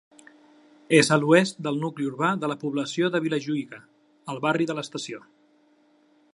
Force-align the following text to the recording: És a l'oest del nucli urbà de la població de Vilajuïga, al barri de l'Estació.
És 0.99 1.11
a 1.15 1.17
l'oest 1.23 1.59
del 1.67 1.77
nucli 1.83 2.07
urbà 2.13 2.31
de 2.45 2.49
la 2.53 2.57
població 2.63 3.11
de 3.17 3.23
Vilajuïga, 3.27 3.83
al 4.35 4.43
barri 4.47 4.71
de 4.73 4.77
l'Estació. 4.79 5.23